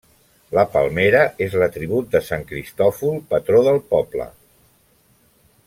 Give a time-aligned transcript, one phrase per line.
[0.57, 4.31] La palmera és l'atribut de sant Cristòfol, patró del poble.